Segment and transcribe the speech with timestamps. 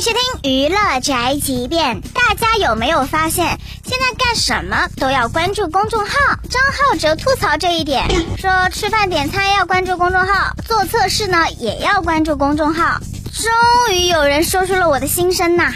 [0.00, 2.00] 迎收听娱乐宅急便。
[2.00, 6.14] 大家有没有发现，现在干什么都要关注公众号？
[6.48, 8.08] 张浩哲吐槽这一点，
[8.38, 12.98] 说吃饭点餐要关注公众号，做测试呢也要关注公众号。
[13.30, 15.74] 终于有人说出了我的心声呐！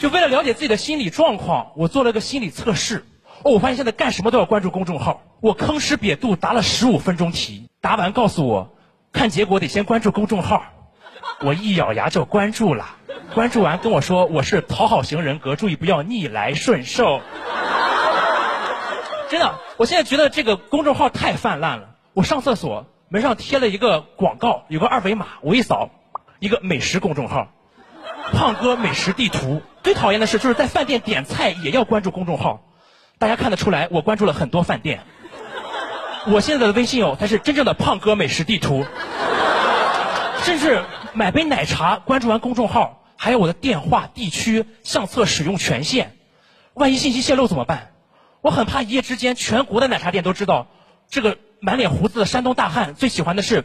[0.00, 3.06] 就为了了解自己的心理状况，我做了个心理测试。
[3.44, 5.22] 哦，我发现现在干什么都要关注公众号。
[5.40, 8.74] 我吭哧瘪肚答了十五分钟题，答完告诉我，
[9.12, 10.64] 看结果得先关注公众号。
[11.44, 12.96] 我一咬牙就关注了，
[13.34, 17.20] 关注完跟我说我是讨好型人格，注意不要逆来顺受。
[19.28, 21.90] 真的，我现在觉得这个公众号太泛滥了。
[22.14, 25.90] 我上厕所门上贴了一个广告，有个二维码，我一扫，
[26.38, 27.48] 一个美食公众号，
[28.32, 29.60] 胖哥美食地图。
[29.82, 32.62] 最讨厌的是，就是在饭店点菜也要关注公众号。
[33.18, 35.00] 大家看得出来，我关注了很多饭店。
[36.26, 38.86] 我现在的微信哦，才是真正的胖哥美食地图。
[40.44, 46.16] 甚至买杯奶茶，关注完公众号，还有我的电话、地区、相册使用权限。
[46.74, 47.92] 万一信息泄露怎么办？
[48.42, 50.66] 我很怕一夜之间，全国的奶茶店都知道，
[51.08, 53.64] 这个满脸胡子的山东大汉最喜欢的是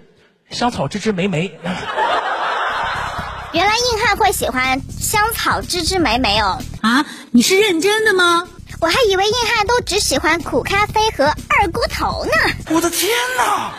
[0.50, 1.60] 香草芝芝莓莓。
[3.52, 6.62] 原来硬汉会喜欢香草芝芝莓莓哦！
[6.82, 8.48] 啊，你是认真的吗？
[8.80, 12.32] 我还以为硬汉都只喜欢苦咖啡和二锅头呢。
[12.70, 13.74] 我的天哪！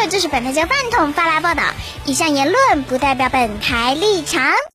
[0.00, 1.64] 这就是本台将饭桶发来报道，
[2.04, 4.40] 以上言论不代表本台立场。